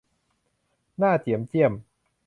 [0.97, 1.73] หน้าเจี๋ยมเจี้ยม